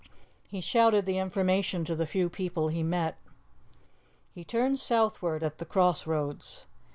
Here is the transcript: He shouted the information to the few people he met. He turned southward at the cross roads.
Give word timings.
He 0.49 0.61
shouted 0.61 1.05
the 1.05 1.19
information 1.19 1.85
to 1.85 1.93
the 1.95 2.07
few 2.07 2.27
people 2.27 2.69
he 2.69 2.81
met. 2.81 3.19
He 4.33 4.43
turned 4.43 4.79
southward 4.79 5.43
at 5.43 5.59
the 5.59 5.63
cross 5.65 6.07
roads. 6.07 6.65